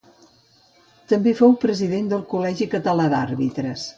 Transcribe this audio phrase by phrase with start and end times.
[1.11, 3.89] També fou president del Col·legi Català d'Àrbitres.